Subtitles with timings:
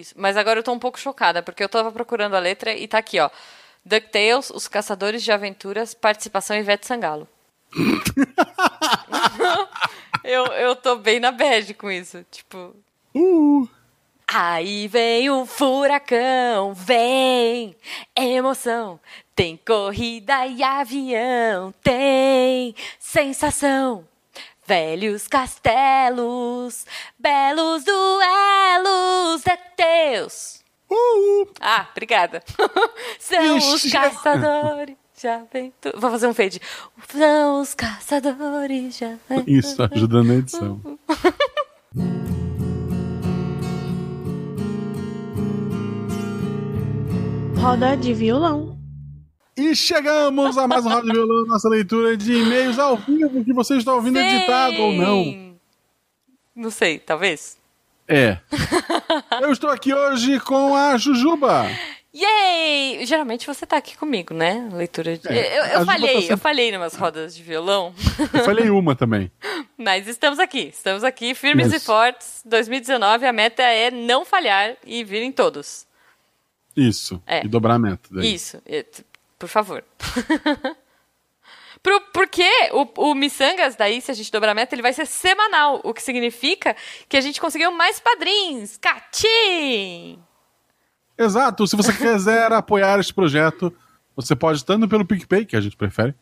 [0.00, 0.14] Isso.
[0.16, 2.98] Mas agora eu tô um pouco chocada, porque eu tava procurando a letra e tá
[2.98, 3.30] aqui, ó.
[3.84, 7.28] DuckTales, Os Caçadores de Aventuras, participação Ivete Sangalo.
[10.24, 12.24] eu, eu tô bem na bad com isso.
[12.30, 12.74] Tipo.
[13.14, 13.68] Uh.
[14.26, 17.76] Aí vem o furacão, vem
[18.14, 18.98] emoção.
[19.36, 24.04] Tem corrida e avião, tem sensação.
[24.66, 26.84] Velhos castelos,
[27.18, 30.64] belos duelos, DuckTales.
[30.90, 31.46] Uh.
[31.60, 32.42] Ah, obrigada.
[33.20, 33.90] São os Ixi.
[33.92, 35.98] caçadores de aventura.
[35.98, 36.60] Vou fazer um fade.
[37.08, 39.44] São os caçadores de aventura.
[39.46, 40.80] Isso, ajuda na edição.
[47.58, 48.75] Roda de violão.
[49.56, 53.52] E chegamos a mais um Roda de Violão, nossa leitura de e-mails ao vivo que
[53.54, 55.24] você está ouvindo editado ou não.
[55.24, 55.56] Sim.
[56.54, 57.56] Não sei, talvez.
[58.06, 58.38] É.
[59.40, 61.66] Eu estou aqui hoje com a Jujuba.
[62.14, 63.04] Yay!
[63.06, 64.68] Geralmente você tá aqui comigo, né?
[64.72, 65.28] Leitura de.
[65.28, 67.94] É, eu eu falhei, tá eu sempre- falhei numas rodas de violão.
[68.32, 69.30] Eu falei uma também.
[69.76, 71.84] Mas estamos aqui, estamos aqui, firmes e Isso.
[71.86, 72.40] fortes.
[72.46, 75.86] 2019, a meta é não falhar e virem todos.
[76.74, 77.22] Isso.
[77.26, 77.44] É.
[77.44, 78.08] E dobrar a meta.
[78.10, 78.34] daí.
[78.34, 79.04] Isso, e- t-
[79.38, 79.84] por favor.
[81.82, 85.06] Pro- Porque o, o Missangas, daí, se a gente dobrar a meta, ele vai ser
[85.06, 86.74] semanal, o que significa
[87.08, 88.76] que a gente conseguiu mais padrinhos.
[88.78, 90.18] Catim!
[91.18, 91.66] Exato.
[91.66, 93.72] Se você quiser apoiar este projeto,
[94.14, 96.14] você pode tanto pelo PicPay, que a gente prefere,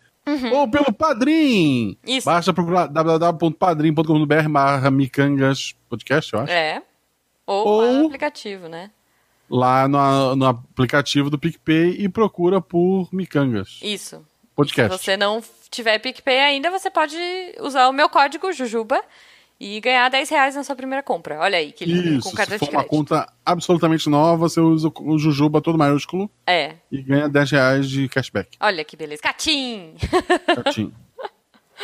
[0.52, 1.96] ou pelo Padrim.
[2.06, 2.16] Uhum.
[2.16, 2.24] Isso.
[2.26, 6.52] Basta procurar www.padrim.com.br barra micangas podcast, eu acho.
[6.52, 6.82] É.
[7.46, 8.90] Ou, Ou- aplicativo, né?
[9.56, 14.26] Lá no, no aplicativo do PicPay e procura por micangas Isso.
[14.56, 14.98] podcast.
[14.98, 17.16] Se você não tiver PicPay ainda, você pode
[17.60, 19.00] usar o meu código Jujuba
[19.60, 21.38] e ganhar 10 reais na sua primeira compra.
[21.38, 22.98] Olha aí, que lindo, Isso, com cartão se de for uma crédito.
[22.98, 28.08] conta absolutamente nova, você usa o Jujuba todo maiúsculo É, e ganha 10 reais de
[28.08, 28.56] cashback.
[28.60, 29.22] olha que beleza.
[29.22, 29.94] Catim!
[30.52, 30.92] Certinho.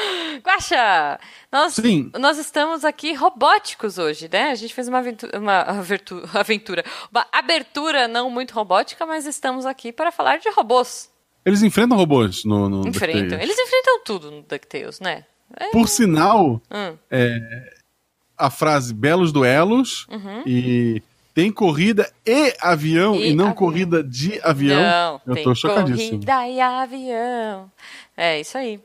[0.45, 1.19] Guaxa!
[1.53, 2.11] Nós, Sim.
[2.19, 4.51] nós estamos aqui robóticos hoje, né?
[4.51, 5.61] A gente fez uma aventura, uma
[6.35, 11.11] aventura, uma abertura não muito robótica, mas estamos aqui para falar de robôs.
[11.45, 13.23] Eles enfrentam robôs no, no Enfrentam.
[13.23, 13.45] DuckTales.
[13.45, 15.25] Eles enfrentam tudo no DuckTales, né?
[15.57, 15.71] É.
[15.71, 16.97] Por sinal, Hum.
[18.39, 20.43] a frase belos duelos Uhum.
[20.47, 21.03] e
[21.35, 23.57] tem corrida e avião e, E não avião.
[23.57, 24.81] corrida de avião.
[24.81, 26.11] Não, eu tem tô chocadíssimo.
[26.25, 27.71] corrida e avião.
[28.17, 28.81] É, isso aí.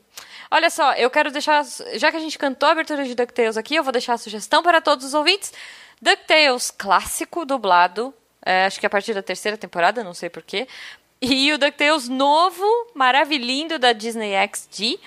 [0.50, 1.64] Olha só, eu quero deixar.
[1.94, 4.62] Já que a gente cantou a abertura de DuckTales aqui, eu vou deixar a sugestão
[4.62, 5.52] para todos os ouvintes.
[6.00, 8.14] DuckTales clássico, dublado.
[8.44, 10.68] é, acho que a partir da terceira temporada, não sei porquê.
[11.20, 12.64] E o DuckTales novo,
[12.94, 14.98] maravilhindo da Disney XD.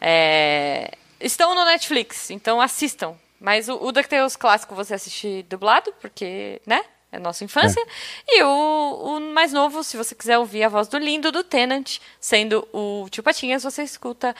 [0.00, 3.16] é, estão no Netflix, então assistam.
[3.40, 6.84] Mas o, o DuckTales clássico você assiste dublado, porque, né?
[7.10, 7.84] É nossa infância.
[8.26, 11.98] E o, o mais novo, se você quiser ouvir a voz do lindo do Tenant,
[12.18, 14.34] sendo o Tio Patinhas, você escuta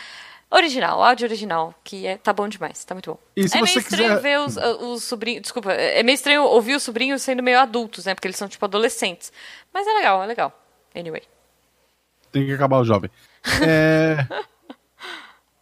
[0.52, 3.18] original, áudio original, que é, tá bom demais, tá muito bom.
[3.34, 5.42] E se é meio estranho quiser- ver os, os sobrinhos.
[5.42, 8.14] Desculpa, é meio estranho ouvir os sobrinhos sendo meio adultos, né?
[8.14, 9.32] Porque eles são tipo adolescentes.
[9.72, 10.52] Mas é legal, é legal.
[10.94, 11.22] Anyway.
[12.30, 13.10] Tem que acabar o jovem.
[13.66, 14.26] É...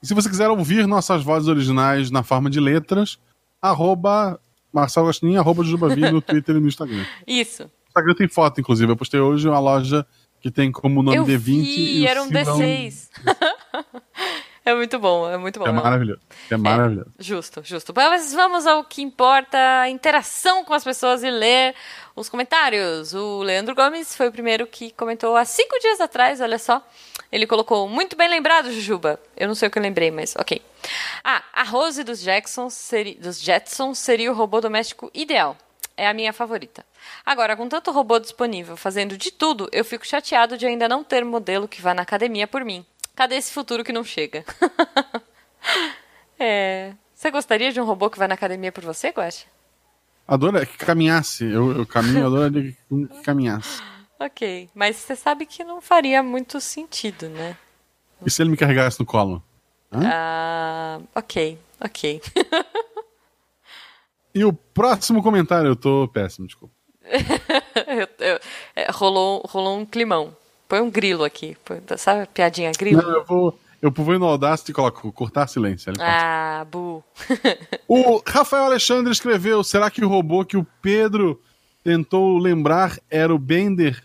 [0.03, 3.19] e se você quiser ouvir nossas vozes originais na forma de letras,
[3.63, 4.41] arroba
[4.73, 7.05] Marcelo Gostinho, arroba Jujubavi no Twitter e no Instagram.
[7.27, 7.65] Isso.
[7.65, 8.91] O Instagram tem foto, inclusive.
[8.91, 10.07] Eu postei hoje uma loja
[10.41, 13.09] que tem como nome Eu D20 vi, e era um símbolo- D6.
[14.65, 15.67] é muito bom, é muito bom.
[15.67, 16.21] É maravilhoso.
[16.51, 17.11] É maravilhoso.
[17.19, 17.93] Justo, justo.
[17.95, 21.75] Mas vamos ao que importa, a interação com as pessoas e ler
[22.15, 23.15] os comentários.
[23.15, 26.87] O Leandro Gomes foi o primeiro que comentou há cinco dias atrás, olha só.
[27.33, 29.19] Ele colocou, muito bem lembrado, Jujuba.
[29.37, 30.61] Eu não sei o que eu lembrei, mas ok.
[31.23, 35.57] Ah, a Rose dos, Jacksons seri- dos Jetsons seria o robô doméstico ideal.
[35.97, 36.85] É a minha favorita.
[37.25, 41.25] Agora, com tanto robô disponível fazendo de tudo, eu fico chateado de ainda não ter
[41.25, 42.85] modelo que vá na academia por mim.
[43.21, 44.43] Cadê esse futuro que não chega?
[46.43, 46.95] É.
[47.15, 49.45] Você gostaria de um robô que vai na academia por você, Guaxa?
[50.27, 51.45] Adoro que caminhasse.
[51.45, 52.75] Eu, eu caminho, adoro que
[53.23, 53.83] caminhasse.
[54.19, 54.71] Ok.
[54.75, 57.59] Mas você sabe que não faria muito sentido, né?
[58.25, 59.45] E se ele me carregasse no colo?
[59.93, 60.01] Hã?
[60.03, 61.01] Ah.
[61.15, 62.23] Ok, ok.
[64.35, 66.75] E o próximo comentário, eu tô péssimo, desculpa.
[67.87, 68.41] Eu- eu-
[68.75, 70.35] é, rolou, rolou um climão.
[70.71, 71.57] Põe um grilo aqui.
[71.65, 73.03] Põe- sabe a piadinha grilo?
[73.03, 75.93] Não, eu vou, eu vou no Audacity e coloco cortar silêncio.
[75.99, 77.03] Ah, bu.
[77.89, 81.43] O Rafael Alexandre escreveu: será que o robô que o Pedro
[81.83, 84.01] tentou lembrar era o Bender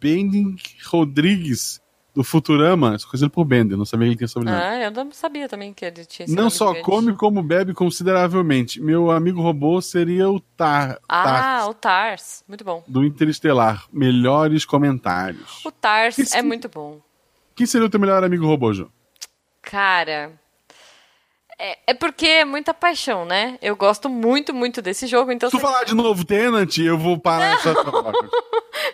[0.00, 0.56] Bending
[0.86, 1.79] Rodrigues
[2.14, 4.60] do Futurama, só conhecido por Bender, não sabia que ele tinha sobrenome.
[4.62, 6.84] Ah, eu não sabia também que ele tinha esse não só gigante.
[6.84, 8.80] come, como bebe consideravelmente.
[8.80, 12.44] Meu amigo robô seria o Tar, Ah, Tars, o Tars.
[12.48, 12.82] Muito bom.
[12.88, 13.84] do Interestelar.
[13.92, 15.64] Melhores comentários.
[15.64, 17.00] O Tars Esse- é muito bom.
[17.54, 18.90] Quem seria o teu melhor amigo robô, João?
[19.62, 20.32] Cara.
[21.62, 23.58] É, é porque é muita paixão, né?
[23.60, 25.50] Eu gosto muito, muito desse jogo, então.
[25.50, 28.28] Se tu falar de novo Tenant, eu vou parar essa troca.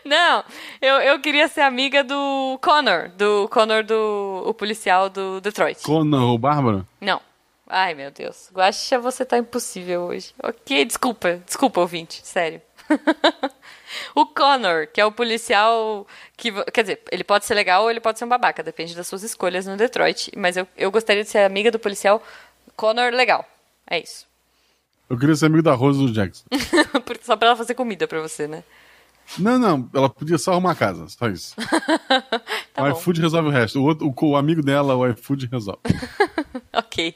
[0.07, 0.45] Não,
[0.81, 5.83] eu, eu queria ser amiga do Connor, do Connor do o policial do Detroit.
[5.83, 6.87] Conan, o Bárbaro?
[7.01, 7.21] Não.
[7.69, 8.49] Ai, meu Deus.
[8.55, 10.33] Guaxa, você tá impossível hoje.
[10.41, 11.43] Ok, desculpa.
[11.45, 12.21] Desculpa, ouvinte.
[12.25, 12.63] Sério.
[14.15, 16.07] o Connor, que é o policial
[16.37, 16.53] que...
[16.71, 18.63] Quer dizer, ele pode ser legal ou ele pode ser um babaca.
[18.63, 20.31] Depende das suas escolhas no Detroit.
[20.37, 22.23] Mas eu, eu gostaria de ser amiga do policial
[22.77, 23.45] Connor legal.
[23.91, 24.27] É isso.
[25.11, 26.45] Eu queria ser amigo da Rose do Jackson.
[27.23, 28.63] Só pra ela fazer comida pra você, né?
[29.39, 31.55] Não, não, ela podia só arrumar a casa, só isso.
[32.73, 33.81] Tá o iFood resolve o resto.
[33.81, 35.81] O, outro, o, o amigo dela, o iFood resolve.
[36.73, 37.15] Ok.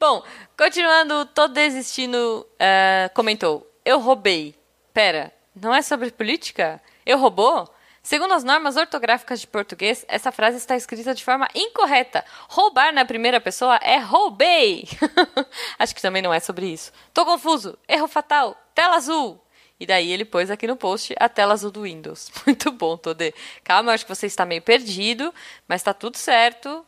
[0.00, 0.22] Bom,
[0.56, 2.46] continuando, tô desistindo.
[2.58, 4.54] eh, comentou: Eu roubei.
[4.94, 6.80] Pera, não é sobre política?
[7.04, 7.68] Eu roubou?
[8.02, 12.24] Segundo as normas ortográficas de português, essa frase está escrita de forma incorreta.
[12.48, 14.88] Roubar na primeira pessoa é roubei.
[15.78, 16.90] Acho que também não é sobre isso.
[17.12, 17.78] Tô confuso.
[17.86, 18.56] Erro fatal.
[18.74, 19.40] Tela azul.
[19.82, 22.30] E daí ele pôs aqui no post a tela azul do Windows.
[22.46, 23.34] Muito bom, Todê.
[23.64, 25.34] Calma, eu acho que você está meio perdido,
[25.66, 26.86] mas tá tudo certo.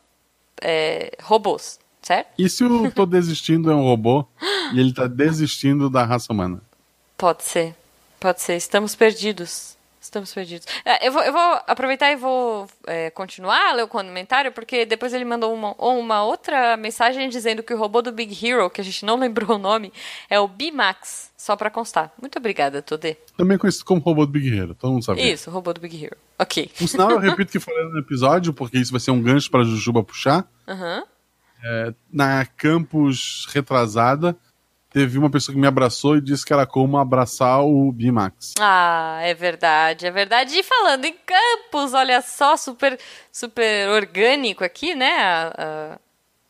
[0.63, 2.29] É, robôs, certo?
[2.39, 4.25] E se o Tô Desistindo é um robô
[4.73, 6.63] e ele tá desistindo da raça humana?
[7.19, 7.75] Pode ser.
[8.21, 8.55] Pode ser.
[8.55, 9.77] Estamos perdidos.
[10.05, 10.67] Estamos perdidos.
[10.85, 14.85] É, eu, vou, eu vou aproveitar e vou é, continuar a ler o comentário, porque
[14.85, 18.83] depois ele mandou uma, uma outra mensagem dizendo que o robô do Big Hero, que
[18.83, 19.91] a gente não lembrou o nome,
[20.29, 21.33] é o Bimax.
[21.39, 22.13] Só pra constar.
[22.21, 23.17] Muito obrigada, Todê.
[23.37, 25.23] Também conhecido como robô do Big Hero, todo mundo sabe.
[25.23, 26.17] Isso, robô do Big Hero.
[26.39, 26.71] Ok.
[26.79, 29.65] Por sinal, eu repito que falei no episódio, porque isso vai ser um gancho pra
[29.65, 30.47] Jujuba puxar.
[30.69, 31.03] Aham.
[32.13, 34.37] Na campus retrasada,
[34.95, 38.53] teve uma pessoa que me abraçou e disse que era como abraçar o Bimax.
[38.61, 40.57] Ah, é verdade, é verdade.
[40.57, 42.97] E falando em campos, olha só, super,
[43.33, 45.13] super orgânico aqui, né?
[45.19, 45.99] a-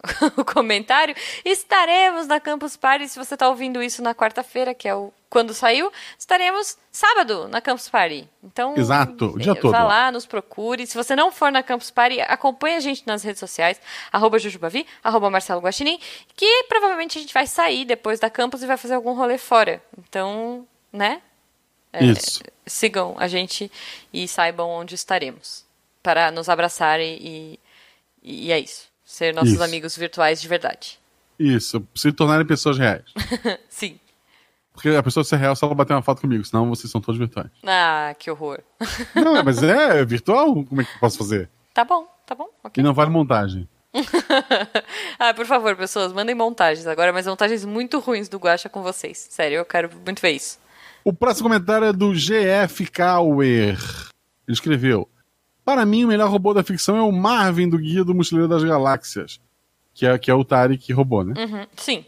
[0.36, 1.14] o comentário.
[1.44, 3.08] Estaremos na Campus Party.
[3.08, 7.60] Se você está ouvindo isso na quarta-feira, que é o quando saiu, estaremos sábado na
[7.60, 8.28] Campus Party.
[8.40, 9.72] Então, Exato, o dia eh, todo.
[9.72, 10.86] Vá lá, nos procure.
[10.86, 13.80] Se você não for na Campus Party, acompanhe a gente nas redes sociais,
[14.12, 15.98] arroba Jujubavi, arroba Marcelo Guaxinim,
[16.36, 19.82] que provavelmente a gente vai sair depois da Campus e vai fazer algum rolê fora.
[19.98, 21.20] Então, né?
[21.92, 22.40] É, Isso.
[22.64, 23.70] sigam a gente
[24.12, 25.64] e saibam onde estaremos
[26.00, 27.58] para nos abraçar e,
[28.22, 28.93] e, e é isso.
[29.04, 29.62] Ser nossos Isso.
[29.62, 30.98] amigos virtuais de verdade.
[31.38, 33.04] Isso, se tornarem pessoas reais.
[33.68, 33.98] Sim.
[34.72, 37.18] Porque a pessoa ser real só ela bater uma foto comigo, senão vocês são todos
[37.18, 37.50] virtuais.
[37.64, 38.60] Ah, que horror.
[39.14, 40.64] Não, mas é virtual?
[40.64, 41.48] Como é que eu posso fazer?
[41.72, 42.84] Tá bom, tá bom, E ok.
[42.84, 43.68] não vale montagem.
[45.18, 49.26] ah, por favor, pessoas, mandem montagens agora, mas montagens muito ruins do Guacha com vocês.
[49.30, 50.58] Sério, eu quero muito ver isso.
[51.04, 53.76] O próximo comentário é do GF Kauer.
[54.46, 55.08] Ele escreveu:
[55.64, 58.62] Para mim, o melhor robô da ficção é o Marvin do Guia do Mochileiro das
[58.62, 59.40] Galáxias,
[59.94, 61.34] que é, que é o Tarek robô, né?
[61.36, 62.04] Uhum, Sim.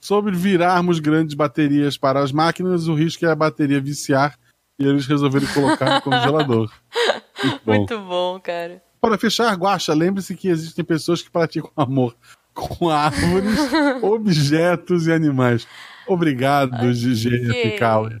[0.00, 4.38] Sobre virarmos grandes baterias para as máquinas, o risco é a bateria viciar
[4.78, 6.70] e eles resolverem colocar no congelador.
[7.42, 7.74] Muito bom.
[7.74, 8.82] Muito bom, cara.
[9.00, 12.14] Para fechar, Guaxa, lembre-se que existem pessoas que praticam amor
[12.54, 13.58] com árvores,
[14.02, 15.66] objetos e animais.
[16.06, 18.18] Obrigado, GF Kauer.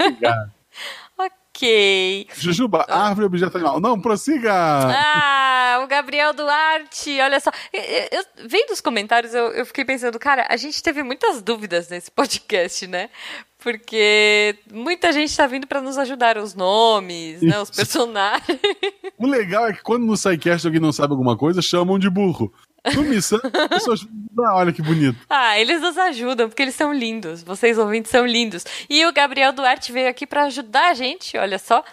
[0.00, 0.57] Obrigado.
[1.58, 2.28] Ok.
[2.36, 3.80] Jujuba, árvore e objeto animal.
[3.80, 4.52] Não, prossiga!
[4.54, 7.50] Ah, o Gabriel Duarte, olha só.
[7.72, 7.82] Eu,
[8.12, 12.10] eu- vendo os comentários, eu, eu fiquei pensando, cara, a gente teve muitas dúvidas nesse
[12.12, 13.10] podcast, né?
[13.60, 17.58] Porque muita gente tá vindo pra nos ajudar, os nomes, né?
[17.60, 18.58] Os personagens.
[19.18, 22.52] O legal é que quando no SciCast alguém não sabe alguma coisa, chamam de burro.
[22.94, 24.06] No Missão, as pessoas.
[24.46, 25.18] Ah, olha que bonito.
[25.28, 27.42] Ah, eles nos ajudam, porque eles são lindos.
[27.42, 28.64] Vocês ouvintes são lindos.
[28.88, 31.84] E o Gabriel Duarte veio aqui pra ajudar a gente, olha só.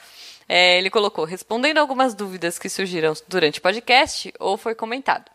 [0.48, 5.26] É, ele colocou, respondendo algumas dúvidas que surgiram durante o podcast ou foi comentado.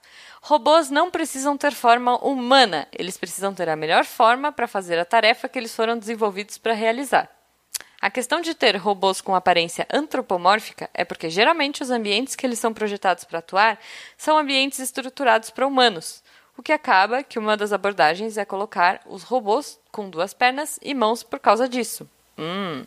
[0.42, 5.04] Robôs não precisam ter forma humana, eles precisam ter a melhor forma para fazer a
[5.04, 7.28] tarefa que eles foram desenvolvidos para realizar.
[8.00, 12.58] A questão de ter robôs com aparência antropomórfica é porque geralmente os ambientes que eles
[12.58, 13.78] são projetados para atuar
[14.16, 16.22] são ambientes estruturados para humanos,
[16.60, 20.92] o que acaba que uma das abordagens é colocar os robôs com duas pernas e
[20.92, 22.06] mãos por causa disso.
[22.38, 22.84] Hum.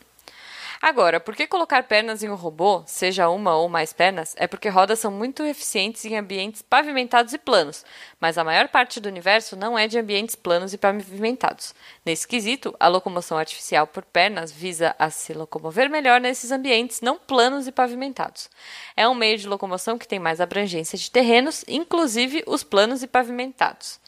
[0.86, 4.68] Agora, por que colocar pernas em um robô, seja uma ou mais pernas, é porque
[4.68, 7.86] rodas são muito eficientes em ambientes pavimentados e planos,
[8.20, 11.74] mas a maior parte do universo não é de ambientes planos e pavimentados.
[12.06, 17.18] Nesse quesito, a locomoção artificial por pernas visa a se locomover melhor nesses ambientes não
[17.18, 18.50] planos e pavimentados.
[18.94, 23.08] É um meio de locomoção que tem mais abrangência de terrenos, inclusive os planos e
[23.08, 24.02] pavimentados.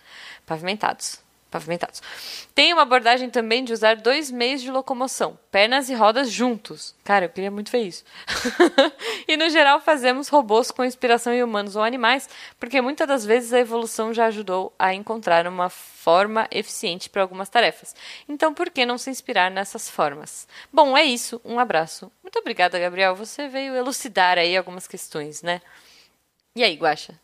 [0.46, 2.02] Pavimentados pavimentados.
[2.54, 6.94] Tem uma abordagem também de usar dois meios de locomoção, pernas e rodas juntos.
[7.04, 8.04] Cara, eu queria muito ver isso.
[9.28, 13.54] e no geral fazemos robôs com inspiração em humanos ou animais, porque muitas das vezes
[13.54, 17.96] a evolução já ajudou a encontrar uma forma eficiente para algumas tarefas.
[18.28, 20.48] Então, por que não se inspirar nessas formas?
[20.72, 21.42] Bom, é isso.
[21.44, 22.12] Um abraço.
[22.22, 23.16] Muito obrigada, Gabriel.
[23.16, 25.62] Você veio elucidar aí algumas questões, né?
[26.56, 27.20] E aí, Guaxa?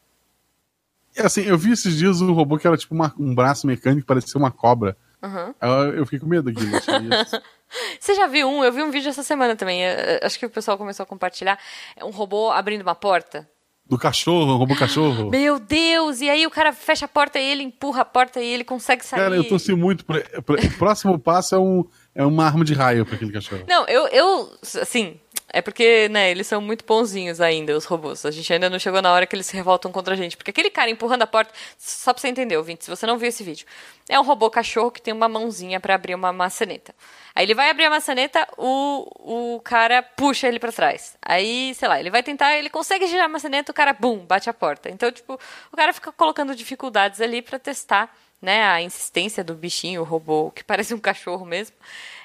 [1.16, 4.08] É assim, eu vi esses dias um robô que era tipo uma, um braço mecânico,
[4.08, 4.96] parecia uma cobra.
[5.22, 5.54] Uhum.
[5.62, 6.72] Eu, eu fiquei com medo daquilo.
[8.00, 8.64] Você já viu um?
[8.64, 9.82] Eu vi um vídeo essa semana também.
[10.22, 11.58] Acho que o pessoal começou a compartilhar.
[11.96, 13.48] É um robô abrindo uma porta.
[13.86, 15.30] Do cachorro, um robô cachorro.
[15.32, 16.22] Meu Deus!
[16.22, 19.06] E aí o cara fecha a porta e ele empurra a porta e ele consegue
[19.06, 19.20] sair.
[19.20, 20.06] Cara, eu torci muito.
[20.06, 23.64] Pra, pra, próximo passo é, um, é uma arma de raio para aquele cachorro.
[23.68, 25.20] Não, eu, eu assim,
[25.54, 28.26] é porque, né, eles são muito bonzinhos ainda, os robôs.
[28.26, 30.38] A gente ainda não chegou na hora que eles se revoltam contra a gente.
[30.38, 31.54] Porque aquele cara empurrando a porta.
[31.78, 33.68] Só pra você entender, ouvinte, se você não viu esse vídeo.
[34.08, 36.96] É um robô cachorro que tem uma mãozinha para abrir uma maçaneta.
[37.36, 41.18] Aí ele vai abrir a maçaneta, o, o cara puxa ele para trás.
[41.22, 44.50] Aí, sei lá, ele vai tentar, ele consegue girar a maçaneta, o cara, bum, bate
[44.50, 44.90] a porta.
[44.90, 45.40] Então, tipo,
[45.72, 50.52] o cara fica colocando dificuldades ali para testar, né, a insistência do bichinho, o robô,
[50.52, 51.76] que parece um cachorro mesmo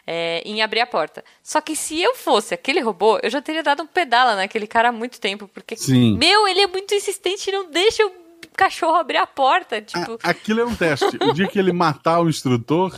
[0.07, 1.25] é, em abrir a porta.
[1.43, 4.91] Só que se eu fosse aquele robô, eu já teria dado um pedala naquele cara
[4.91, 6.17] há muito tempo, porque, Sim.
[6.17, 8.13] meu, ele é muito insistente e não deixa o
[8.55, 9.83] cachorro abrir a porta.
[9.83, 10.19] Tipo...
[10.23, 11.19] A, aquilo é um teste.
[11.21, 12.95] O dia que ele matar o instrutor,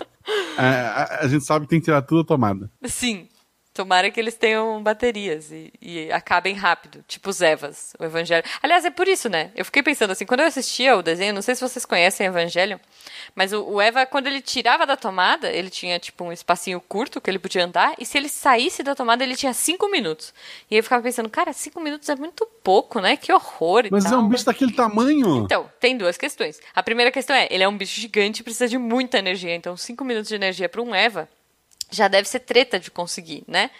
[0.59, 2.71] é, a, a, gente sabe que tem que tirar tudo a tomada.
[2.85, 3.29] Sim.
[3.79, 8.43] Tomara que eles tenham baterias e, e, acabem rápido, tipo os Evas, o Evangelho.
[8.61, 9.53] Aliás, é por isso, né?
[9.55, 12.81] Eu fiquei pensando assim, quando eu assistia o desenho, não sei se vocês conhecem Evangelho,
[13.37, 17.21] mas o, o, Eva, quando ele tirava da tomada, ele tinha tipo um espacinho curto
[17.21, 20.35] que ele podia andar, e se ele saísse da tomada, ele tinha cinco minutos.
[20.69, 23.17] E eu ficava pensando, cara, cinco minutos é muito pouco, né?
[23.17, 24.15] Que horror e Mas tal.
[24.15, 25.45] é um bicho daquele tamanho.
[25.45, 26.59] Então, tem duas questões.
[26.75, 29.77] A primeira questão é, ele é um bicho gigante e precisa de muita energia, então
[29.77, 31.29] cinco minutos de energia para um Eva
[31.91, 33.71] já deve ser treta de conseguir, né?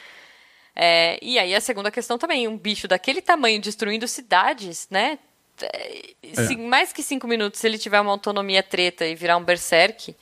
[0.75, 5.19] É, e aí a segunda questão também, um bicho daquele tamanho destruindo cidades, né?
[5.61, 6.45] É.
[6.47, 10.15] Se, mais que cinco minutos, se ele tiver uma autonomia treta e virar um berserk,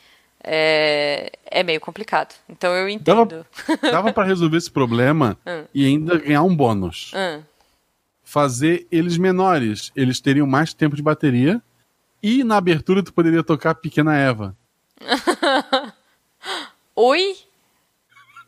[0.43, 2.35] é, é meio complicado.
[2.49, 3.45] Então eu entendo.
[3.67, 5.65] Dava, dava para resolver esse problema hum.
[5.75, 7.13] e ainda ganhar um bônus.
[7.15, 7.43] Hum.
[8.25, 9.93] Fazer eles menores.
[9.95, 11.61] Eles teriam mais tempo de bateria.
[12.23, 14.57] E na abertura tu poderia tocar Pequena Eva.
[16.97, 17.37] Oi?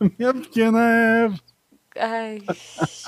[0.00, 1.37] Minha pequena Eva.
[2.00, 2.40] Ai,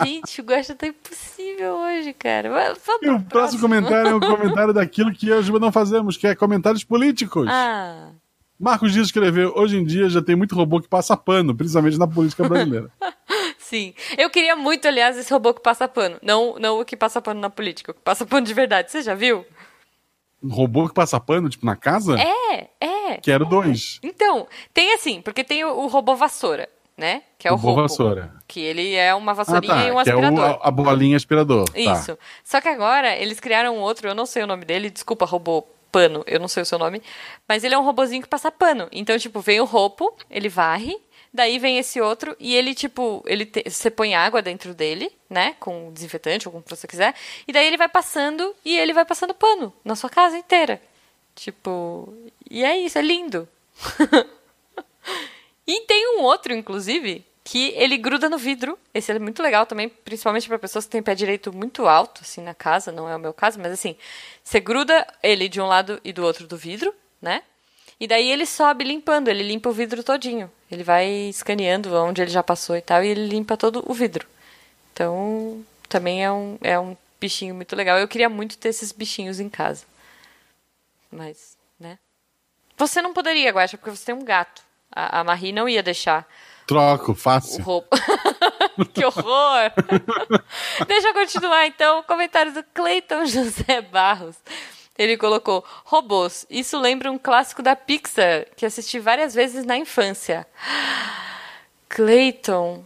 [0.04, 2.50] gente, o gosto tá impossível hoje, cara.
[2.50, 5.70] Vamos e o próximo, próximo comentário é um comentário daquilo que eu e Juba não
[5.70, 7.46] fazemos, que é comentários políticos.
[7.48, 8.10] Ah.
[8.58, 12.08] Marcos Dias escreveu: hoje em dia já tem muito robô que passa pano, principalmente na
[12.08, 12.90] política brasileira.
[13.58, 13.94] Sim.
[14.18, 16.18] Eu queria muito, aliás, esse robô que passa pano.
[16.20, 18.90] Não, não o que passa pano na política, o que passa pano de verdade.
[18.90, 19.46] Você já viu?
[20.42, 22.16] Um robô que passa pano, tipo, na casa?
[22.18, 23.16] É, é.
[23.18, 24.00] Quero dois.
[24.02, 26.68] Então, tem assim, porque tem o, o robô vassoura
[27.00, 27.22] né?
[27.38, 28.30] Que é o, o roubo, vassoura.
[28.46, 30.34] Que ele é uma vassourinha ah, tá, e um aspirador.
[30.34, 31.64] Que é o, a, bolinha aspirador.
[31.64, 31.78] Tá.
[31.78, 32.14] Isso.
[32.14, 32.22] Tá.
[32.44, 36.22] Só que agora eles criaram outro, eu não sei o nome dele, desculpa, robô pano,
[36.26, 37.02] eu não sei o seu nome,
[37.48, 38.86] mas ele é um robozinho que passa pano.
[38.92, 40.94] Então, tipo, vem o roubo, ele varre,
[41.32, 45.56] daí vem esse outro e ele, tipo, ele te, você põe água dentro dele, né,
[45.58, 47.14] com desinfetante ou como você quiser,
[47.48, 50.80] e daí ele vai passando e ele vai passando pano na sua casa inteira.
[51.34, 52.12] Tipo,
[52.48, 53.48] e é isso, é lindo.
[55.70, 58.76] E tem um outro, inclusive, que ele gruda no vidro.
[58.92, 62.40] Esse é muito legal também, principalmente para pessoas que têm pé direito muito alto, assim,
[62.40, 62.90] na casa.
[62.90, 63.94] Não é o meu caso, mas assim,
[64.42, 67.44] você gruda ele de um lado e do outro do vidro, né?
[68.00, 70.50] E daí ele sobe limpando, ele limpa o vidro todinho.
[70.68, 74.26] Ele vai escaneando onde ele já passou e tal, e ele limpa todo o vidro.
[74.92, 77.96] Então, também é um, é um bichinho muito legal.
[77.96, 79.84] Eu queria muito ter esses bichinhos em casa.
[81.12, 81.96] Mas, né?
[82.76, 84.68] Você não poderia, Guaxa, porque você tem um gato.
[84.94, 86.26] A, a Marie não ia deixar.
[86.66, 87.64] Troco, fácil.
[88.94, 89.72] Que horror!
[90.86, 91.98] Deixa eu continuar então.
[91.98, 94.36] O comentário do Cleiton José Barros.
[94.96, 96.46] Ele colocou: robôs.
[96.48, 100.46] Isso lembra um clássico da Pixar que assisti várias vezes na infância.
[101.88, 102.84] Cleiton,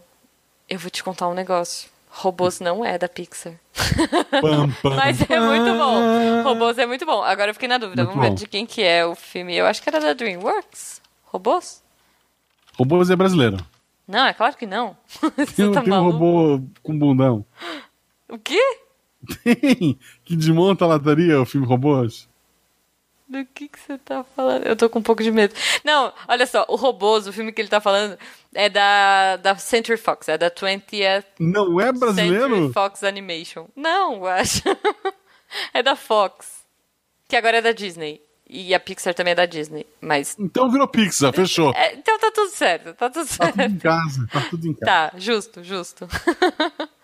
[0.67, 1.89] eu vou te contar um negócio.
[2.09, 3.53] Robôs não é da Pixar.
[4.41, 6.43] Pam, pam, Mas é muito bom.
[6.43, 7.21] Robôs é muito bom.
[7.21, 8.03] Agora eu fiquei na dúvida.
[8.03, 8.35] Muito Vamos bom.
[8.35, 9.55] ver de quem que é o filme.
[9.55, 11.01] Eu acho que era da DreamWorks.
[11.25, 11.84] Robôs?
[12.77, 13.57] Robôs é brasileiro.
[14.07, 14.95] Não, é claro que não.
[15.55, 17.45] Tem, tá tem um robô com bundão.
[18.29, 18.61] O quê?
[19.43, 19.97] Tem!
[20.23, 22.27] Que desmonta a lataria, o filme Robôs.
[23.27, 24.67] Do que que você tá falando?
[24.67, 25.55] Eu tô com um pouco de medo.
[25.83, 28.17] Não, olha só, o Robôs, o filme que ele tá falando,
[28.53, 32.73] é da, da Century Fox, é da 20th Não é Century brasileiro?
[32.73, 33.65] Fox Animation.
[33.75, 34.61] Não, eu acho.
[35.73, 36.63] é da Fox.
[37.27, 38.21] Que agora é da Disney.
[38.47, 39.85] E a Pixar também é da Disney.
[39.99, 40.35] Mas.
[40.39, 41.73] Então virou Pixar, fechou.
[41.75, 43.71] é, então tá tudo certo, tá tudo Tá tudo certo.
[43.73, 45.11] em casa, tá tudo em casa.
[45.11, 46.07] Tá, justo, justo.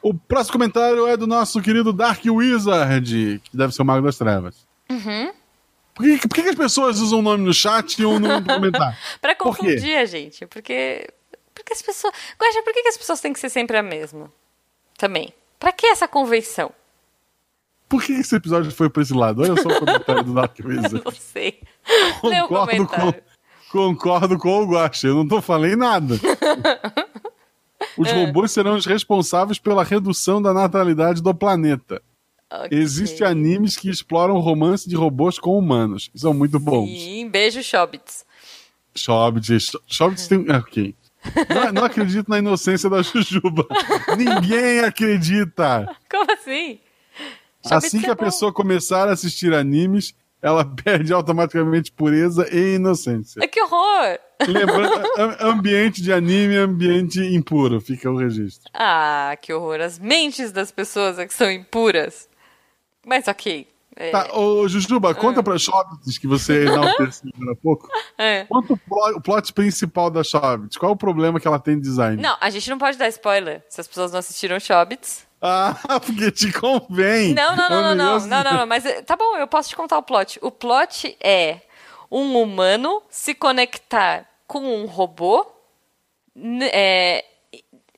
[0.03, 4.17] O próximo comentário é do nosso querido Dark Wizard, que deve ser o Mago das
[4.17, 4.55] Trevas.
[4.89, 5.31] Uhum.
[5.93, 8.98] Por, que, por que as pessoas usam o nome no chat e um no comentário?
[9.21, 11.07] Pra confundir a gente, porque.
[11.53, 12.12] Porque as pessoas.
[12.39, 14.31] Guaxa, por que, que as pessoas têm que ser sempre a mesma?
[14.98, 15.31] Também.
[15.60, 16.71] Pra que essa convenção?
[17.91, 19.41] Por que esse episódio foi pra esse lado?
[19.43, 21.01] Olha só o comentário do Dark Eu Wizard.
[21.05, 21.60] não sei.
[22.21, 23.13] Concordo com,
[23.71, 26.15] concordo com o Guache, eu não tô falando nada.
[27.98, 28.13] Os É.
[28.25, 32.01] robôs serão os responsáveis pela redução da natalidade do planeta.
[32.50, 32.69] Ok.
[32.77, 36.10] Existem animes que exploram o romance de robôs com humanos.
[36.15, 36.88] São muito bons.
[36.88, 38.24] Sim, beijo, Shobits.
[39.07, 39.71] Hobbits.
[40.00, 40.45] Hobbits tem.
[40.50, 40.95] ah, Ok.
[41.50, 43.65] Não, não acredito na inocência da Jujuba.
[44.17, 45.88] Ninguém acredita.
[46.10, 46.79] Como assim?
[47.70, 48.24] Assim que é a bom.
[48.25, 53.39] pessoa começar a assistir animes, ela perde automaticamente pureza e inocência.
[53.44, 54.18] É que horror!
[54.48, 58.70] Lembrando, a- ambiente de anime é ambiente impuro, fica o registro.
[58.74, 59.80] Ah, que horror.
[59.82, 62.27] As mentes das pessoas é que são impuras.
[63.06, 63.68] Mas ok.
[63.96, 67.89] É, Tá, ô Jujuba, conta pra Hobbits que você enalteceu agora há pouco.
[68.18, 68.46] é.
[68.46, 70.77] Conta o plot, principal da Hobbits.
[70.77, 72.20] Qual é o problema que ela tem de design?
[72.22, 75.27] Não, a gente não pode dar spoiler se as pessoas não assistiram Shobits.
[75.43, 77.33] Ah, porque te convém.
[77.33, 79.48] Não, não, É não, um não, não, não, não, não, mas eh, tá bom, eu
[79.48, 80.38] posso te contar o plot.
[80.41, 81.62] O plot é
[82.12, 85.45] um humano se conectar com um robô.
[86.71, 87.25] é,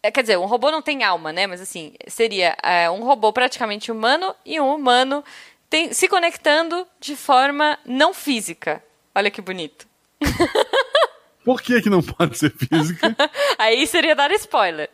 [0.02, 1.46] é, quer dizer, um robô não tem alma, né?
[1.48, 5.24] Mas assim, seria é, um robô praticamente humano e um humano
[5.70, 8.82] tem- se conectando de forma não física.
[9.14, 9.86] Olha que bonito.
[11.44, 13.16] Por que que não pode ser física?
[13.60, 14.90] Aí seria dar spoiler.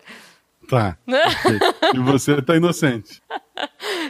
[0.69, 0.97] Tá.
[1.93, 3.21] E você tá inocente.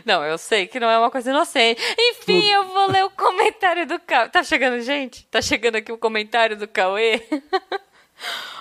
[0.06, 1.82] Não, eu sei que não é uma coisa inocente.
[1.98, 4.30] Enfim, eu vou ler o comentário do Cauê.
[4.30, 5.26] Tá chegando, gente?
[5.28, 7.22] Tá chegando aqui o comentário do Cauê.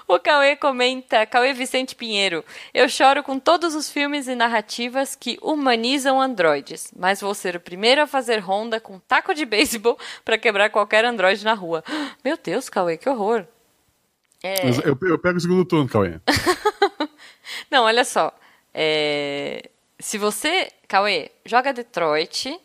[0.07, 2.43] O Cauê comenta, Cauê Vicente Pinheiro.
[2.73, 7.61] Eu choro com todos os filmes e narrativas que humanizam androides, mas vou ser o
[7.61, 11.84] primeiro a fazer ronda com taco de beisebol pra quebrar qualquer androide na rua.
[12.25, 13.45] Meu Deus, Cauê, que horror.
[14.43, 14.71] É.
[14.84, 16.21] Eu, eu pego o segundo turno, Cauê.
[17.71, 18.33] Não, olha só.
[18.75, 19.69] É,
[20.00, 22.57] Se você, Cauê, joga Detroit,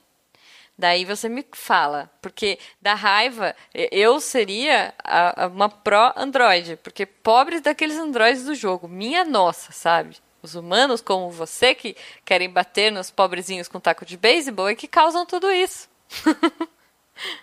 [0.78, 2.10] daí você me fala.
[2.22, 6.78] Porque da raiva, e- eu seria a- a- uma pró-android.
[6.84, 8.88] Porque pobres daqueles androides do jogo.
[8.88, 10.18] Minha nossa, sabe?
[10.44, 14.88] Os humanos como você que querem bater nos pobrezinhos com taco de beisebol é que
[14.88, 15.90] causam tudo isso.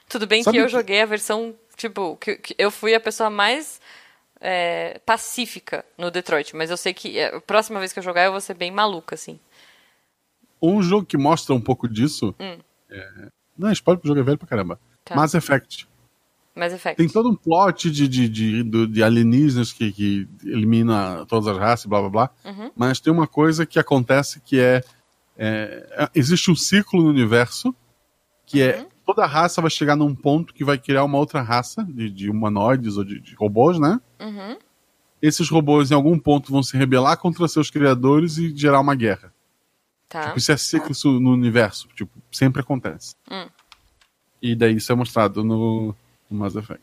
[0.08, 3.00] Tudo bem Sabe que eu que- joguei a versão, tipo, que, que eu fui a
[3.00, 3.80] pessoa mais
[4.40, 8.24] é, pacífica no Detroit, mas eu sei que é, a próxima vez que eu jogar
[8.24, 9.38] eu vou ser bem maluca, assim.
[10.62, 12.34] Um jogo que mostra um pouco disso.
[12.38, 13.28] É...
[13.56, 14.74] Não, spoiler porque o jogo é velho pra caramba.
[14.82, 14.96] Hum.
[15.04, 15.16] Tá.
[15.16, 15.88] Mass Effect.
[16.54, 16.96] Mass Effect.
[16.96, 21.86] Tem todo um plot de, de, de, de alienígenas que, que elimina todas as raças,
[21.86, 22.30] blá blá blá.
[22.44, 22.70] Uhum.
[22.74, 24.82] Mas tem uma coisa que acontece que é,
[25.36, 27.74] é, é- Existe um ciclo no universo
[28.46, 28.86] que é.
[29.06, 32.96] Toda raça vai chegar num ponto que vai criar uma outra raça de, de humanoides
[32.96, 34.00] ou de, de robôs, né?
[34.20, 34.56] Uhum.
[35.20, 39.32] Esses robôs em algum ponto vão se rebelar contra seus criadores e gerar uma guerra.
[40.08, 40.26] Tá.
[40.26, 41.88] Tipo, isso é ciclo isso no universo.
[41.94, 43.14] Tipo, sempre acontece.
[43.30, 43.48] Hum.
[44.40, 45.94] E daí isso é mostrado no,
[46.30, 46.82] no Mass Effect.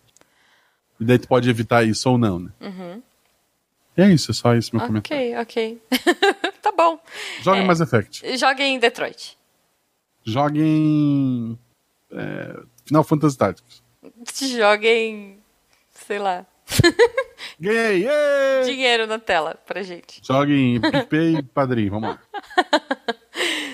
[0.99, 2.49] E daí tu pode evitar isso ou não, né?
[2.61, 3.01] Uhum.
[3.97, 5.39] E é isso, é só isso meu comentário.
[5.41, 5.81] Ok, ok.
[6.61, 6.99] tá bom.
[7.41, 7.63] Joga É.
[7.63, 8.37] em Mass Effect.
[8.37, 9.35] Jogue em Detroit.
[10.23, 11.57] Joga em.
[12.11, 13.83] É, Final Fantasy Tactics.
[14.41, 15.39] Jogue em.
[15.93, 16.45] sei lá.
[17.59, 18.03] Ganhei!
[18.03, 18.65] Yay!
[18.65, 20.21] Dinheiro na tela pra gente.
[20.23, 22.19] Joga em PicPay e Padrim, vamos lá.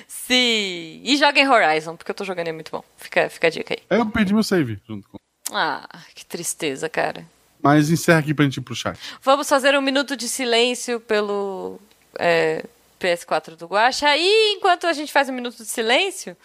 [0.07, 1.01] Sim.
[1.03, 2.83] E jogue em Horizon, porque eu tô jogando e é muito bom.
[2.97, 3.97] Fica, fica a dica aí.
[3.97, 5.17] Eu perdi meu save junto com.
[5.51, 7.25] Ah, que tristeza, cara.
[7.61, 8.99] Mas encerra aqui pra gente ir pro chat.
[9.21, 11.79] Vamos fazer um minuto de silêncio pelo
[12.19, 12.65] é,
[12.99, 14.15] PS4 do Guaxa.
[14.17, 16.35] E enquanto a gente faz um minuto de silêncio,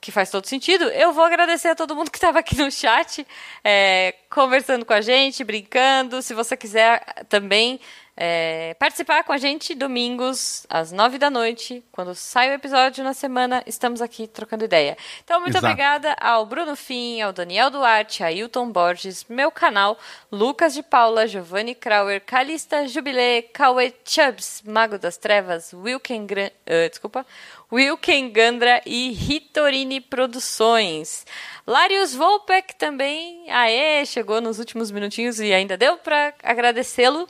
[0.00, 3.26] que faz todo sentido, eu vou agradecer a todo mundo que estava aqui no chat,
[3.64, 6.22] é, conversando com a gente, brincando.
[6.22, 7.80] Se você quiser também
[8.20, 13.14] é, participar com a gente domingos às nove da noite, quando sai o episódio na
[13.14, 14.98] semana, estamos aqui trocando ideia.
[15.22, 15.66] Então, muito Exato.
[15.66, 19.96] obrigada ao Bruno Fim, ao Daniel Duarte, a Hilton Borges, meu canal,
[20.32, 26.50] Lucas de Paula, Giovanni Krauer, Calista Jubilé, Cauê Chubbs, Mago das Trevas, Wilken, Gran...
[26.66, 27.24] ah, desculpa,
[27.70, 31.26] Wilken Gandra e Ritorini Produções.
[31.66, 37.28] Larius Volpek também, aê, chegou nos últimos minutinhos e ainda deu para agradecê-lo.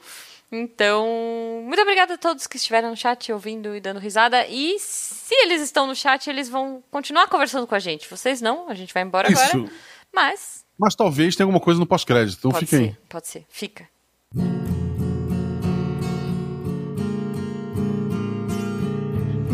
[0.51, 4.47] Então, muito obrigada a todos que estiveram no chat ouvindo e dando risada.
[4.47, 8.09] E se eles estão no chat, eles vão continuar conversando com a gente.
[8.09, 9.43] Vocês não, a gente vai embora Isso.
[9.43, 9.71] agora.
[10.15, 12.69] Mas Mas talvez tenha alguma coisa no pós-crédito, então pode aí.
[12.69, 13.45] ser, pode ser.
[13.51, 13.87] Fica.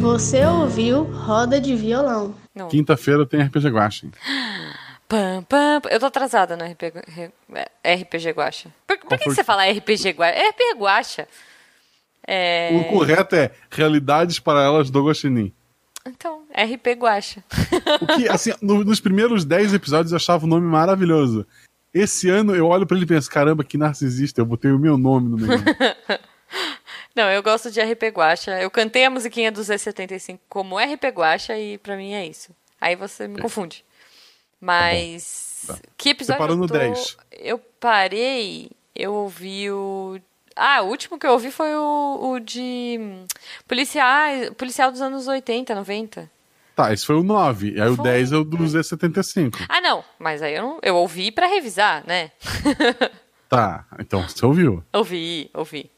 [0.05, 2.35] Você ouviu Roda de Violão.
[2.69, 4.07] Quinta-feira tem RPG Guacha.
[5.09, 5.89] Pam, pam, pam.
[5.91, 6.99] Eu tô atrasada no RPG,
[7.83, 8.69] é, RPG Guacha.
[8.87, 10.35] Por, por que, que você fala RPG Guacha?
[10.39, 11.29] É RPG Guacha.
[12.27, 12.71] É...
[12.75, 15.51] O correto é Realidades Paralelas do Guaxinim.
[16.07, 17.43] Então, RP Guacha.
[18.03, 21.47] O que, assim, no- nos primeiros 10 episódios eu achava o nome maravilhoso.
[21.95, 24.99] Esse ano eu olho pra ele e penso, caramba, que narcisista, eu botei o meu
[24.99, 25.65] nome no negócio.
[27.15, 28.61] Não, eu gosto de RP Guacha.
[28.61, 32.51] Eu cantei a musiquinha do Z75 como RP Guacha e pra mim é isso.
[32.81, 33.85] Aí você me confunde.
[34.61, 35.65] Mas.
[35.67, 35.79] Tá.
[35.97, 36.39] Que episódio?
[36.39, 36.75] parou eu no tô...
[36.75, 37.17] 10.
[37.33, 40.19] Eu parei, eu ouvi o.
[40.57, 43.27] Ah, o último que eu ouvi foi o, o de hum,
[43.67, 46.31] policial, dos anos 80, 90.
[46.77, 47.81] tá, esse foi o 9.
[47.81, 48.05] Aí o Foi.
[48.05, 49.67] 10 é o do Z75.
[49.69, 52.31] Ah, não, mas aí eu, não, eu ouvi pra revisar, né?
[53.49, 54.85] Tá, então você ouviu.
[54.95, 55.91] ouvi, ouvi.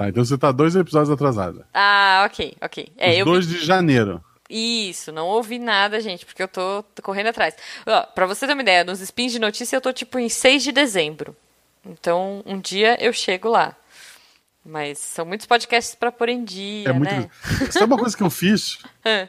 [0.00, 1.66] Tá, então você tá dois episódios atrasada.
[1.74, 2.90] Ah, ok, ok.
[2.96, 4.24] É, Os eu dois de janeiro.
[4.48, 7.54] Isso, não ouvi nada, gente, porque eu tô, tô correndo atrás.
[7.86, 10.62] Ó, pra você ter uma ideia, nos spins de notícia eu tô tipo em 6
[10.62, 11.36] de dezembro.
[11.84, 13.76] Então, um dia eu chego lá.
[14.64, 17.12] Mas são muitos podcasts pra pôr em dia, É muito.
[17.12, 17.28] né?
[17.70, 18.78] Sabe uma coisa que eu fiz?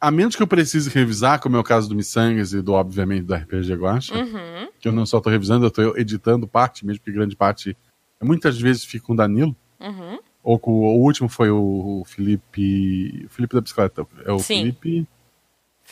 [0.00, 3.22] A menos que eu precise revisar, como é o caso do Missangas e do, obviamente,
[3.22, 4.68] do RPG Guacha, Uhum.
[4.80, 7.76] que eu não só tô revisando, eu tô editando parte, mesmo que grande parte,
[8.20, 9.56] muitas vezes fica com o Danilo.
[9.80, 10.18] Uhum.
[10.42, 13.24] Ou com, o último foi o, o Felipe.
[13.26, 14.06] O Felipe da bicicleta.
[14.24, 14.60] É o Sim.
[14.60, 15.06] Felipe.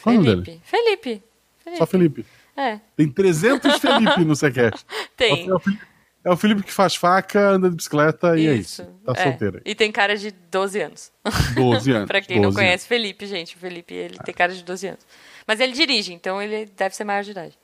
[0.03, 0.63] Qual é o nome Felipe.
[0.65, 1.23] Felipe.
[1.59, 1.79] Felipe.
[1.79, 2.27] Só Felipe.
[2.57, 4.85] É, Tem 300 Felipe no Sequest.
[5.17, 5.49] tem.
[5.49, 5.87] É o, Felipe,
[6.25, 8.83] é o Felipe que faz faca, anda de bicicleta e é Isso.
[9.05, 9.23] Tá é.
[9.25, 9.61] solteiro.
[9.65, 11.13] E tem cara de 12 anos.
[11.55, 12.07] 12 anos.
[12.09, 15.07] pra quem não 12 conhece Felipe, gente, o Felipe, ele tem cara de 12 anos.
[15.47, 17.59] Mas ele dirige, então ele deve ser maior de idade.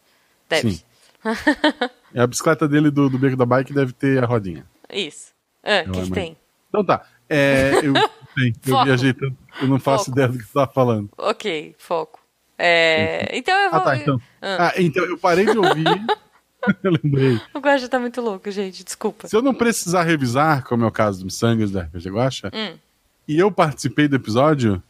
[0.48, 0.72] Deve.
[0.72, 0.82] Sim.
[2.14, 4.66] É a bicicleta dele do, do Beco da Bike deve ter a rodinha.
[4.92, 5.32] Isso.
[5.62, 6.36] Ah, o que, é que tem?
[6.68, 7.06] Então tá.
[7.28, 7.94] É, eu,
[8.36, 10.16] sim, eu viajei tanto, eu não faço Foco.
[10.18, 11.08] ideia do que você tá falando.
[11.16, 12.20] Ok, foco.
[12.58, 13.80] É, então eu vou.
[13.80, 14.20] Ah, tá, então.
[14.40, 14.68] Ah.
[14.68, 15.84] Ah, então, eu parei de ouvir.
[16.82, 17.40] eu lembrei.
[17.52, 19.28] O Guaxa tá muito louco, gente, desculpa.
[19.28, 22.78] Se eu não precisar revisar, como é o caso do Missangas da RPG Guacha, Hum.
[23.26, 24.82] e eu participei do episódio,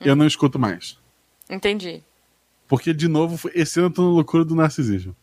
[0.00, 0.98] eu não escuto mais.
[1.48, 2.02] Entendi.
[2.68, 5.14] Porque, de novo, esse ano eu tô na loucura do narcisismo.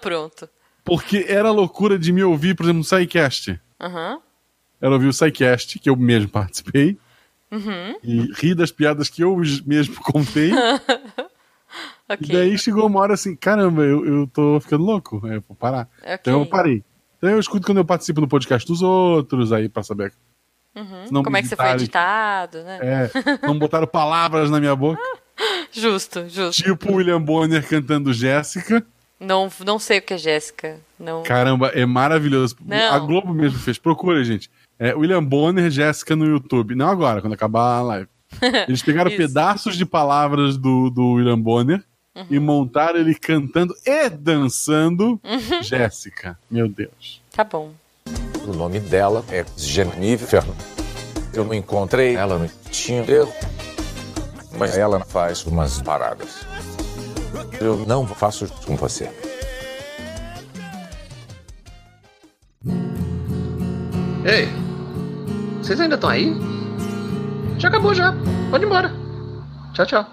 [0.00, 0.48] Pronto.
[0.84, 3.60] Porque era loucura de me ouvir, por exemplo, no SciCast.
[3.80, 4.20] Aham.
[4.80, 6.98] Era ouvir o SciCast, que eu mesmo participei,
[7.50, 7.96] Uhum.
[8.02, 9.36] e rir das piadas que eu
[9.66, 10.50] mesmo contei.
[12.08, 12.28] Ok.
[12.28, 15.88] E daí chegou uma hora assim, caramba, eu, eu tô ficando louco, eu vou parar.
[16.00, 16.14] Ok.
[16.20, 16.84] Então eu parei.
[17.18, 20.12] Então eu escuto quando eu participo do podcast dos outros, aí pra saber.
[20.76, 21.22] Uhum.
[21.24, 22.78] Como é que você foi editado, né?
[22.80, 23.10] É,
[23.46, 25.02] não botaram palavras na minha boca.
[25.72, 26.62] Justo, justo.
[26.62, 28.86] Tipo o William Bonner cantando Jéssica.
[29.18, 30.78] Não, não sei o que é Jéssica.
[30.98, 31.22] Não.
[31.22, 32.56] Caramba, é maravilhoso.
[32.64, 32.92] Não.
[32.92, 33.78] A Globo mesmo fez.
[33.78, 34.50] Procura, gente.
[34.78, 36.74] É William Bonner, Jéssica no YouTube.
[36.74, 38.08] Não agora, quando acabar a live.
[38.68, 41.82] Eles pegaram pedaços de palavras do, do William Bonner
[42.14, 42.26] Uhum.
[42.30, 45.62] e montaram ele cantando e dançando Uhum.
[45.62, 46.38] Jéssica.
[46.50, 47.20] Meu Deus.
[47.30, 47.72] Tá bom.
[48.46, 50.42] O nome dela é Jennifer.
[51.34, 53.26] Eu não encontrei ela no Tinder,
[54.58, 56.46] mas ela faz umas paradas.
[57.60, 59.10] Eu não faço isso com você.
[64.24, 64.48] Ei,
[65.62, 66.34] vocês ainda estão aí?
[67.58, 68.14] Já acabou já.
[68.50, 68.92] Pode ir embora.
[69.72, 70.06] Tchau, tchau.